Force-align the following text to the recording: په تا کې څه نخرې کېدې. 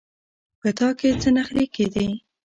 په 0.59 0.69
تا 0.77 0.89
کې 0.99 1.09
څه 1.21 1.29
نخرې 1.37 1.65
کېدې. 1.75 2.07